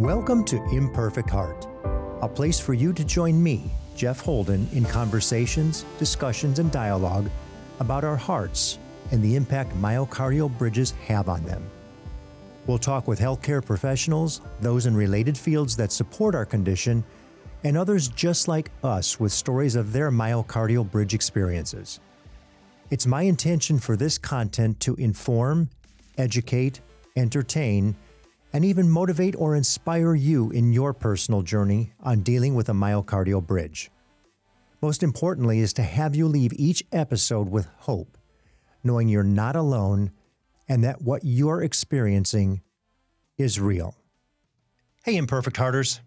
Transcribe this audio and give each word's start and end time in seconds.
Welcome 0.00 0.44
to 0.44 0.56
Imperfect 0.72 1.28
Heart, 1.28 1.66
a 2.22 2.26
place 2.26 2.58
for 2.58 2.72
you 2.72 2.94
to 2.94 3.04
join 3.04 3.42
me, 3.42 3.70
Jeff 3.94 4.20
Holden, 4.20 4.66
in 4.72 4.86
conversations, 4.86 5.84
discussions, 5.98 6.58
and 6.58 6.72
dialogue 6.72 7.28
about 7.80 8.02
our 8.02 8.16
hearts 8.16 8.78
and 9.10 9.22
the 9.22 9.36
impact 9.36 9.76
myocardial 9.76 10.56
bridges 10.56 10.92
have 11.06 11.28
on 11.28 11.44
them. 11.44 11.62
We'll 12.66 12.78
talk 12.78 13.06
with 13.08 13.20
healthcare 13.20 13.62
professionals, 13.62 14.40
those 14.62 14.86
in 14.86 14.96
related 14.96 15.36
fields 15.36 15.76
that 15.76 15.92
support 15.92 16.34
our 16.34 16.46
condition, 16.46 17.04
and 17.62 17.76
others 17.76 18.08
just 18.08 18.48
like 18.48 18.70
us 18.82 19.20
with 19.20 19.32
stories 19.32 19.76
of 19.76 19.92
their 19.92 20.10
myocardial 20.10 20.90
bridge 20.90 21.12
experiences. 21.12 22.00
It's 22.88 23.06
my 23.06 23.24
intention 23.24 23.78
for 23.78 23.96
this 23.96 24.16
content 24.16 24.80
to 24.80 24.94
inform, 24.94 25.68
educate, 26.16 26.80
entertain, 27.16 27.96
and 28.52 28.64
even 28.64 28.90
motivate 28.90 29.36
or 29.36 29.54
inspire 29.54 30.14
you 30.14 30.50
in 30.50 30.72
your 30.72 30.92
personal 30.92 31.42
journey 31.42 31.92
on 32.00 32.22
dealing 32.22 32.54
with 32.54 32.68
a 32.68 32.72
myocardial 32.72 33.46
bridge. 33.46 33.90
Most 34.82 35.02
importantly, 35.02 35.60
is 35.60 35.72
to 35.74 35.82
have 35.82 36.16
you 36.16 36.26
leave 36.26 36.52
each 36.54 36.82
episode 36.90 37.48
with 37.48 37.66
hope, 37.78 38.16
knowing 38.82 39.08
you're 39.08 39.22
not 39.22 39.56
alone 39.56 40.10
and 40.68 40.84
that 40.84 41.02
what 41.02 41.22
you're 41.24 41.62
experiencing 41.62 42.62
is 43.36 43.60
real. 43.60 43.96
Hey, 45.04 45.16
Imperfect 45.16 45.56
Hearters. 45.56 46.00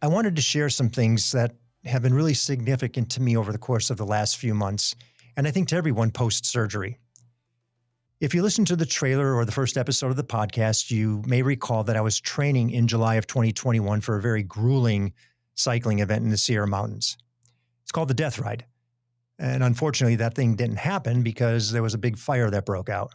I 0.00 0.08
wanted 0.08 0.36
to 0.36 0.42
share 0.42 0.70
some 0.70 0.88
things 0.88 1.32
that 1.32 1.54
have 1.84 2.02
been 2.02 2.14
really 2.14 2.34
significant 2.34 3.10
to 3.10 3.22
me 3.22 3.36
over 3.36 3.52
the 3.52 3.58
course 3.58 3.90
of 3.90 3.96
the 3.96 4.06
last 4.06 4.36
few 4.36 4.54
months, 4.54 4.94
and 5.36 5.46
I 5.46 5.50
think 5.50 5.68
to 5.68 5.76
everyone 5.76 6.10
post 6.10 6.46
surgery. 6.46 6.98
If 8.22 8.36
you 8.36 8.42
listen 8.42 8.64
to 8.66 8.76
the 8.76 8.86
trailer 8.86 9.34
or 9.34 9.44
the 9.44 9.50
first 9.50 9.76
episode 9.76 10.10
of 10.10 10.16
the 10.16 10.22
podcast, 10.22 10.92
you 10.92 11.24
may 11.26 11.42
recall 11.42 11.82
that 11.82 11.96
I 11.96 12.00
was 12.02 12.20
training 12.20 12.70
in 12.70 12.86
July 12.86 13.16
of 13.16 13.26
2021 13.26 14.00
for 14.00 14.16
a 14.16 14.22
very 14.22 14.44
grueling 14.44 15.12
cycling 15.56 15.98
event 15.98 16.22
in 16.22 16.30
the 16.30 16.36
Sierra 16.36 16.68
Mountains. 16.68 17.16
It's 17.82 17.90
called 17.90 18.06
the 18.06 18.14
Death 18.14 18.38
Ride. 18.38 18.64
And 19.40 19.64
unfortunately, 19.64 20.14
that 20.16 20.36
thing 20.36 20.54
didn't 20.54 20.76
happen 20.76 21.24
because 21.24 21.72
there 21.72 21.82
was 21.82 21.94
a 21.94 21.98
big 21.98 22.16
fire 22.16 22.48
that 22.48 22.64
broke 22.64 22.88
out. 22.88 23.10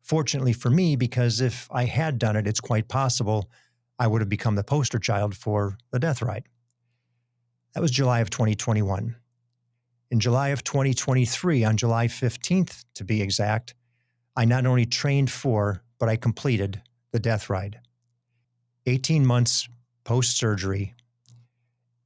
Fortunately 0.00 0.54
for 0.54 0.70
me, 0.70 0.96
because 0.96 1.42
if 1.42 1.68
I 1.70 1.84
had 1.84 2.18
done 2.18 2.34
it, 2.34 2.46
it's 2.46 2.58
quite 2.58 2.88
possible 2.88 3.50
I 3.98 4.06
would 4.06 4.22
have 4.22 4.30
become 4.30 4.54
the 4.54 4.64
poster 4.64 4.98
child 4.98 5.36
for 5.36 5.76
the 5.90 5.98
Death 5.98 6.22
Ride. 6.22 6.44
That 7.74 7.82
was 7.82 7.90
July 7.90 8.20
of 8.20 8.30
2021. 8.30 9.14
In 10.10 10.20
July 10.20 10.48
of 10.48 10.64
2023, 10.64 11.64
on 11.64 11.76
July 11.76 12.06
15th 12.06 12.86
to 12.94 13.04
be 13.04 13.20
exact, 13.20 13.74
I 14.36 14.44
not 14.44 14.66
only 14.66 14.86
trained 14.86 15.30
for, 15.30 15.82
but 15.98 16.08
I 16.08 16.16
completed 16.16 16.80
the 17.12 17.20
death 17.20 17.50
ride. 17.50 17.78
18 18.86 19.24
months 19.24 19.68
post 20.04 20.36
surgery. 20.36 20.94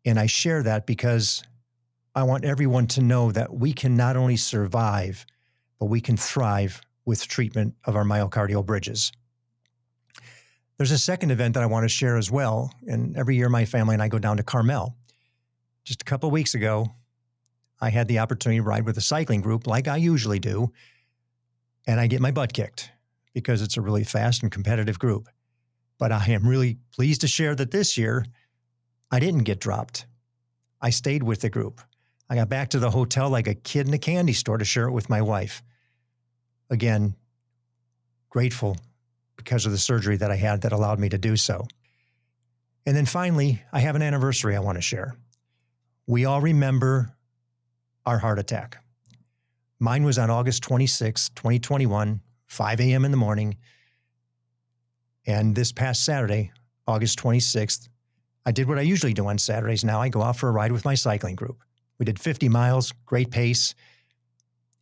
And 0.04 0.18
I 0.18 0.26
share 0.26 0.62
that 0.62 0.86
because 0.86 1.42
I 2.14 2.22
want 2.24 2.44
everyone 2.44 2.86
to 2.88 3.02
know 3.02 3.32
that 3.32 3.54
we 3.54 3.72
can 3.72 3.96
not 3.96 4.16
only 4.16 4.36
survive, 4.36 5.24
but 5.78 5.86
we 5.86 6.00
can 6.00 6.16
thrive 6.16 6.80
with 7.04 7.26
treatment 7.26 7.74
of 7.84 7.96
our 7.96 8.04
myocardial 8.04 8.64
bridges. 8.64 9.12
There's 10.76 10.90
a 10.90 10.98
second 10.98 11.30
event 11.30 11.54
that 11.54 11.62
I 11.62 11.66
want 11.66 11.84
to 11.84 11.88
share 11.88 12.16
as 12.16 12.30
well. 12.30 12.72
And 12.86 13.16
every 13.16 13.36
year, 13.36 13.48
my 13.48 13.64
family 13.64 13.94
and 13.94 14.02
I 14.02 14.08
go 14.08 14.18
down 14.18 14.36
to 14.36 14.42
Carmel. 14.42 14.96
Just 15.84 16.02
a 16.02 16.04
couple 16.04 16.28
of 16.28 16.32
weeks 16.32 16.54
ago, 16.54 16.88
I 17.80 17.90
had 17.90 18.08
the 18.08 18.18
opportunity 18.18 18.58
to 18.58 18.62
ride 18.62 18.84
with 18.84 18.98
a 18.98 19.02
cycling 19.02 19.40
group 19.40 19.66
like 19.66 19.88
I 19.88 19.96
usually 19.96 20.38
do 20.38 20.72
and 21.86 22.00
I 22.00 22.06
get 22.06 22.20
my 22.20 22.30
butt 22.30 22.52
kicked 22.52 22.90
because 23.32 23.62
it's 23.62 23.76
a 23.76 23.80
really 23.80 24.04
fast 24.04 24.42
and 24.42 24.50
competitive 24.50 24.98
group. 24.98 25.28
But 25.98 26.12
I 26.12 26.26
am 26.26 26.46
really 26.46 26.78
pleased 26.94 27.22
to 27.22 27.28
share 27.28 27.54
that 27.54 27.70
this 27.70 27.96
year 27.96 28.24
I 29.10 29.20
didn't 29.20 29.44
get 29.44 29.60
dropped. 29.60 30.06
I 30.80 30.90
stayed 30.90 31.22
with 31.22 31.40
the 31.40 31.50
group. 31.50 31.80
I 32.28 32.34
got 32.34 32.48
back 32.48 32.70
to 32.70 32.78
the 32.78 32.90
hotel 32.90 33.30
like 33.30 33.46
a 33.46 33.54
kid 33.54 33.86
in 33.86 33.94
a 33.94 33.98
candy 33.98 34.32
store 34.32 34.58
to 34.58 34.64
share 34.64 34.88
it 34.88 34.92
with 34.92 35.08
my 35.08 35.22
wife. 35.22 35.62
Again, 36.70 37.14
grateful 38.28 38.76
because 39.36 39.64
of 39.64 39.72
the 39.72 39.78
surgery 39.78 40.16
that 40.16 40.30
I 40.30 40.36
had 40.36 40.62
that 40.62 40.72
allowed 40.72 40.98
me 40.98 41.08
to 41.10 41.18
do 41.18 41.36
so. 41.36 41.66
And 42.84 42.96
then 42.96 43.06
finally, 43.06 43.62
I 43.72 43.80
have 43.80 43.96
an 43.96 44.02
anniversary 44.02 44.56
I 44.56 44.60
want 44.60 44.76
to 44.76 44.82
share. 44.82 45.14
We 46.06 46.24
all 46.24 46.40
remember 46.40 47.12
our 48.04 48.18
heart 48.18 48.38
attack. 48.38 48.78
Mine 49.78 50.04
was 50.04 50.18
on 50.18 50.30
August 50.30 50.62
26, 50.62 51.28
2021, 51.30 52.20
5 52.46 52.80
a.m. 52.80 53.04
in 53.04 53.10
the 53.10 53.16
morning. 53.16 53.56
And 55.26 55.54
this 55.54 55.72
past 55.72 56.04
Saturday, 56.04 56.52
August 56.86 57.18
26th, 57.18 57.88
I 58.46 58.52
did 58.52 58.68
what 58.68 58.78
I 58.78 58.82
usually 58.82 59.12
do 59.12 59.26
on 59.26 59.38
Saturdays 59.38 59.84
now. 59.84 60.00
I 60.00 60.08
go 60.08 60.22
out 60.22 60.36
for 60.36 60.48
a 60.48 60.52
ride 60.52 60.72
with 60.72 60.84
my 60.84 60.94
cycling 60.94 61.34
group. 61.34 61.58
We 61.98 62.06
did 62.06 62.18
50 62.18 62.48
miles, 62.48 62.92
great 63.04 63.30
pace, 63.30 63.74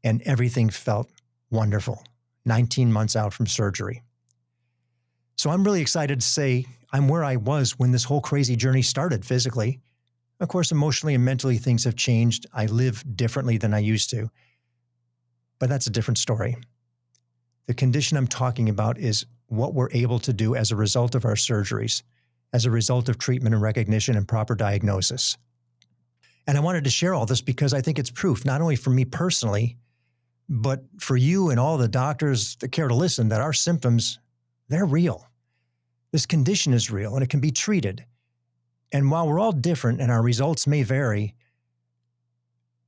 and 0.05 0.23
everything 0.23 0.69
felt 0.69 1.11
wonderful. 1.51 2.05
19 2.45 2.93
months 2.93 3.17
out 3.17 3.33
from 3.33 3.47
surgery. 3.47 4.03
So 5.37 5.51
I'm 5.51 5.65
really 5.65 5.81
excited 5.81 6.21
to 6.21 6.27
say 6.27 6.67
I'm 6.93 7.09
where 7.09 7.25
I 7.25 7.37
was 7.37 7.79
when 7.79 7.91
this 7.91 8.05
whole 8.05 8.21
crazy 8.21 8.55
journey 8.55 8.83
started 8.83 9.25
physically. 9.25 9.81
Of 10.41 10.49
course, 10.49 10.71
emotionally 10.71 11.15
and 11.15 11.25
mentally, 11.25 11.57
things 11.57 11.85
have 11.85 11.97
changed. 11.97 12.47
I 12.53 12.67
live 12.67 13.03
differently 13.17 13.57
than 13.57 13.73
I 13.73 13.79
used 13.79 14.11
to. 14.11 14.31
But 15.59 15.69
that's 15.69 15.87
a 15.87 15.91
different 15.91 16.19
story. 16.19 16.57
The 17.67 17.75
condition 17.75 18.17
I'm 18.17 18.27
talking 18.27 18.69
about 18.69 18.99
is 18.99 19.27
what 19.47 19.75
we're 19.75 19.91
able 19.93 20.19
to 20.21 20.33
do 20.33 20.55
as 20.55 20.71
a 20.71 20.77
result 20.77 21.15
of 21.15 21.25
our 21.25 21.35
surgeries, 21.35 22.03
as 22.53 22.67
a 22.67 22.71
result 22.71 23.09
of 23.09 23.19
treatment 23.19 23.55
and 23.55 23.63
recognition 23.63 24.17
and 24.17 24.29
proper 24.29 24.55
diagnosis. 24.55 25.37
And 26.47 26.59
I 26.59 26.61
wanted 26.61 26.85
to 26.85 26.91
share 26.91 27.15
all 27.15 27.27
this 27.27 27.41
because 27.41 27.73
I 27.73 27.81
think 27.81 27.99
it's 27.99 28.11
proof, 28.11 28.45
not 28.45 28.61
only 28.61 28.77
for 28.77 28.91
me 28.91 29.05
personally, 29.05 29.79
but 30.49 30.85
for 30.99 31.17
you 31.17 31.51
and 31.51 31.59
all 31.59 31.79
the 31.79 31.89
doctors 31.89 32.57
that 32.57 32.73
care 32.73 32.89
to 32.89 32.95
listen, 32.95 33.29
that 33.31 33.41
our 33.41 33.53
symptoms, 33.55 34.19
they're 34.69 34.85
real. 34.85 35.27
This 36.13 36.27
condition 36.27 36.75
is 36.75 36.91
real 36.91 37.15
and 37.15 37.23
it 37.23 37.31
can 37.31 37.41
be 37.41 37.51
treated. 37.51 38.05
And 38.93 39.11
while 39.11 39.27
we're 39.27 39.41
all 39.41 39.53
different 39.53 40.01
and 40.01 40.11
our 40.11 40.23
results 40.23 40.67
may 40.67 40.83
vary, 40.83 41.35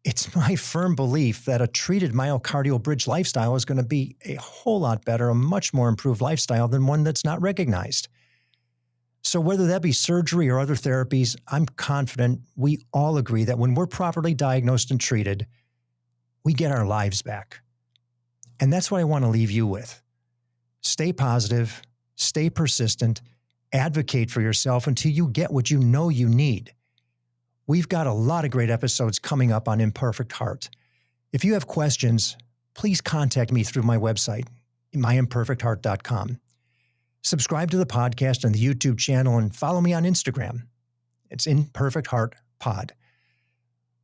it's 0.07 0.37
my 0.37 0.55
firm 0.55 0.95
belief 0.95 1.45
that 1.47 1.61
a 1.61 1.67
treated 1.67 2.13
myocardial 2.13 2.81
bridge 2.81 3.09
lifestyle 3.09 3.57
is 3.57 3.65
going 3.65 3.79
to 3.79 3.85
be 3.85 4.17
a 4.25 4.37
whole 4.37 4.79
lot 4.79 5.05
better, 5.05 5.29
a 5.29 5.35
much 5.35 5.75
more 5.75 5.89
improved 5.89 6.21
lifestyle 6.21 6.69
than 6.69 6.87
one 6.87 7.03
that's 7.03 7.25
not 7.25 7.43
recognized. 7.43 8.07
So, 9.23 9.41
whether 9.41 9.67
that 9.67 9.83
be 9.83 9.91
surgery 9.91 10.49
or 10.49 10.61
other 10.61 10.77
therapies, 10.77 11.35
I'm 11.49 11.67
confident 11.67 12.43
we 12.55 12.79
all 12.93 13.19
agree 13.19 13.43
that 13.45 13.59
when 13.59 13.75
we're 13.75 13.89
properly 13.89 14.33
diagnosed 14.33 14.93
and 14.93 15.01
treated, 15.01 15.49
we 16.45 16.53
get 16.53 16.71
our 16.71 16.87
lives 16.87 17.23
back. 17.23 17.61
And 18.61 18.73
that's 18.73 18.93
what 18.93 19.01
I 19.01 19.05
want 19.05 19.25
to 19.25 19.31
leave 19.31 19.51
you 19.51 19.67
with. 19.67 20.01
Stay 20.83 21.13
positive, 21.13 21.83
stay 22.15 22.49
persistent, 22.49 23.23
advocate 23.73 24.31
for 24.31 24.41
yourself 24.41 24.87
until 24.87 25.11
you 25.11 25.27
get 25.27 25.53
what 25.53 25.69
you 25.69 25.81
know 25.81 26.11
you 26.11 26.29
need. 26.29 26.73
We've 27.69 27.89
got 27.89 28.07
a 28.07 28.13
lot 28.13 28.45
of 28.45 28.53
great 28.53 28.71
episodes 28.71 29.19
coming 29.19 29.51
up 29.51 29.67
on 29.67 29.81
Imperfect 29.81 30.31
Heart. 30.33 30.71
If 31.33 31.45
you 31.45 31.55
have 31.55 31.67
questions, 31.67 32.37
please 32.75 33.01
contact 33.01 33.51
me 33.51 33.65
through 33.65 33.83
my 33.83 33.97
website, 33.97 34.47
myimperfectheart.com. 34.95 36.39
Subscribe 37.25 37.73
to 37.73 37.77
the 37.77 37.87
podcast 37.87 38.45
and 38.45 38.55
the 38.55 38.65
YouTube 38.65 38.99
channel 38.99 39.39
and 39.39 39.55
follow 39.55 39.81
me 39.81 39.93
on 39.93 40.05
Instagram. 40.05 40.63
It's 41.29 41.49
Imperfect 41.49 42.07
Heart 42.07 42.37
Pod. 42.61 42.93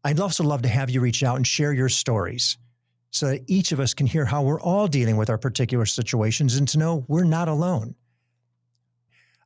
I'd 0.02 0.18
also 0.18 0.42
love 0.42 0.62
to 0.62 0.68
have 0.68 0.90
you 0.90 1.00
reach 1.00 1.22
out 1.22 1.36
and 1.36 1.46
share 1.46 1.72
your 1.72 1.88
stories 1.88 2.58
so 3.12 3.26
that 3.28 3.44
each 3.46 3.70
of 3.70 3.78
us 3.78 3.94
can 3.94 4.08
hear 4.08 4.24
how 4.24 4.42
we're 4.42 4.60
all 4.60 4.88
dealing 4.88 5.16
with 5.16 5.30
our 5.30 5.38
particular 5.38 5.86
situations 5.86 6.56
and 6.56 6.66
to 6.66 6.78
know 6.78 7.04
we're 7.06 7.22
not 7.22 7.46
alone. 7.46 7.94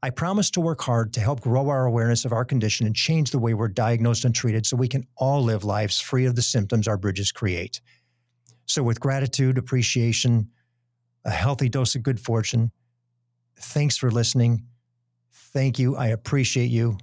I 0.03 0.11
promise 0.11 0.51
to 0.51 0.61
work 0.61 0.83
hard 0.83 1.13
to 1.15 1.21
help 1.21 1.41
grow 1.41 1.69
our 1.69 1.87
awareness 1.87 2.25
of 2.25 2.33
our 2.33 2.45
condition 2.45 2.87
and 2.87 2.95
change 2.95 3.31
the 3.31 3.39
way 3.39 3.55
we're 3.55 3.69
diagnosed 3.69 4.25
and 4.25 4.35
treated 4.35 4.67
so 4.67 4.77
we 4.77 4.89
can 4.89 5.07
all 5.17 5.43
live 5.43 5.65
lives 5.65 6.01
free 6.01 6.27
of 6.27 6.37
the 6.37 6.43
symptoms 6.43 6.87
our 6.87 6.99
bridges 6.99 7.33
create. 7.33 7.81
So, 8.67 8.83
with 8.83 9.01
gratitude, 9.01 9.59
appreciation, 9.59 10.51
a 11.25 11.31
healthy 11.31 11.69
dose 11.69 11.95
of 11.95 12.03
good 12.03 12.21
fortune, 12.21 12.71
thanks 13.59 13.97
for 13.97 14.11
listening. 14.11 14.67
Thank 15.33 15.79
you. 15.79 15.97
I 15.97 16.09
appreciate 16.09 16.71
you, 16.71 16.99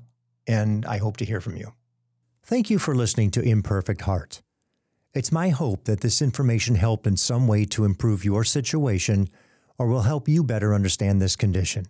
and 0.48 0.86
I 0.86 0.98
hope 0.98 1.18
to 1.18 1.26
hear 1.26 1.42
from 1.42 1.58
you. 1.58 1.74
Thank 2.46 2.70
you 2.70 2.78
for 2.78 2.94
listening 2.94 3.32
to 3.32 3.42
Imperfect 3.42 4.02
Heart. 4.02 4.42
It's 5.14 5.32
my 5.32 5.50
hope 5.50 5.86
that 5.86 6.02
this 6.02 6.22
information 6.22 6.76
helped 6.76 7.08
in 7.08 7.18
some 7.18 7.48
way 7.48 7.66
to 7.66 7.86
improve 7.86 8.26
your 8.26 8.44
situation 8.44 9.30
or 9.78 9.88
will 9.88 10.02
help 10.02 10.28
you 10.28 10.44
better 10.44 10.74
understand 10.74 11.22
this 11.22 11.36
condition. 11.36 11.86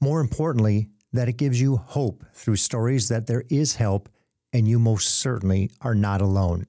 More 0.00 0.20
importantly, 0.20 0.88
that 1.12 1.28
it 1.28 1.36
gives 1.36 1.60
you 1.60 1.76
hope 1.76 2.24
through 2.34 2.56
stories 2.56 3.08
that 3.08 3.26
there 3.26 3.44
is 3.48 3.76
help 3.76 4.08
and 4.52 4.68
you 4.68 4.78
most 4.78 5.20
certainly 5.20 5.70
are 5.80 5.94
not 5.94 6.20
alone. 6.20 6.66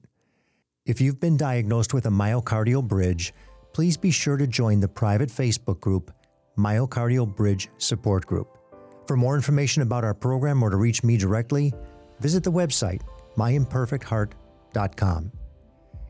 If 0.84 1.00
you've 1.00 1.20
been 1.20 1.36
diagnosed 1.36 1.92
with 1.92 2.06
a 2.06 2.10
myocardial 2.10 2.86
bridge, 2.86 3.34
please 3.72 3.96
be 3.96 4.10
sure 4.10 4.36
to 4.36 4.46
join 4.46 4.80
the 4.80 4.88
private 4.88 5.28
Facebook 5.28 5.80
group, 5.80 6.12
Myocardial 6.56 7.34
Bridge 7.34 7.68
Support 7.78 8.24
Group. 8.26 8.56
For 9.06 9.16
more 9.16 9.34
information 9.36 9.82
about 9.82 10.04
our 10.04 10.14
program 10.14 10.62
or 10.62 10.70
to 10.70 10.76
reach 10.76 11.04
me 11.04 11.16
directly, 11.16 11.72
visit 12.20 12.44
the 12.44 12.52
website 12.52 13.02
myimperfectheart.com. 13.36 15.32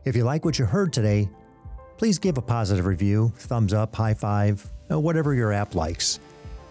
If 0.05 0.15
you 0.15 0.23
like 0.23 0.45
what 0.45 0.57
you 0.57 0.65
heard 0.65 0.93
today, 0.93 1.29
please 1.97 2.17
give 2.19 2.37
a 2.37 2.41
positive 2.41 2.85
review, 2.85 3.33
thumbs 3.35 3.73
up, 3.73 3.93
high 3.95 4.13
five, 4.13 4.71
whatever 4.89 5.33
your 5.33 5.51
app 5.51 5.75
likes. 5.75 6.19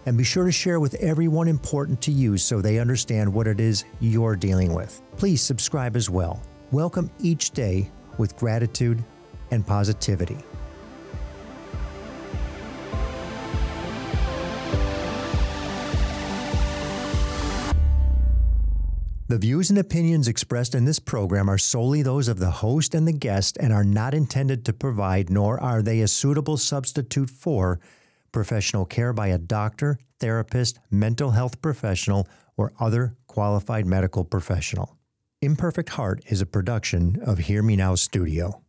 And 0.07 0.17
be 0.17 0.23
sure 0.23 0.45
to 0.45 0.53
share 0.53 0.79
with 0.79 0.95
everyone 0.95 1.49
important 1.49 2.01
to 2.03 2.13
you 2.13 2.39
so 2.39 2.61
they 2.61 2.79
understand 2.79 3.33
what 3.33 3.49
it 3.49 3.59
is 3.59 3.85
you're 4.01 4.37
dealing 4.37 4.73
with. 4.73 5.03
Please 5.17 5.43
subscribe 5.43 5.97
as 5.97 6.09
well. 6.09 6.41
Welcome 6.71 7.11
each 7.19 7.51
day 7.51 7.91
with 8.17 8.37
gratitude 8.37 9.03
and 9.51 9.67
positivity. 9.67 10.39
The 19.29 19.39
views 19.39 19.71
and 19.71 19.79
opinions 19.81 20.29
expressed 20.29 20.77
in 20.77 20.85
this 20.85 21.01
program 21.01 21.51
are 21.51 21.59
solely 21.59 22.03
those 22.03 22.29
of 22.29 22.39
the 22.39 22.53
host 22.53 22.95
and 22.95 23.09
the 23.09 23.13
guest 23.13 23.59
and 23.59 23.73
are 23.73 23.83
not 23.83 24.15
intended 24.15 24.65
to 24.67 24.73
provide, 24.73 25.31
nor 25.31 25.61
are 25.61 25.83
they 25.83 26.01
a 26.01 26.07
suitable 26.07 26.57
substitute 26.57 27.29
for, 27.29 27.81
professional 28.37 28.85
care 28.85 29.15
by 29.15 29.29
a 29.29 29.39
doctor, 29.39 29.99
therapist, 30.21 30.79
mental 30.91 31.31
health 31.31 31.63
professional, 31.63 32.29
or 32.59 32.71
other 32.79 33.17
qualified 33.27 33.87
medical 33.87 34.25
professional. 34.25 34.99
Imperfect 35.41 35.89
Heart 35.89 36.23
is 36.27 36.43
a 36.43 36.47
production 36.47 37.19
of 37.25 37.39
Hear 37.39 37.63
Me 37.63 37.77
Now 37.77 37.95
Studio. 37.95 38.61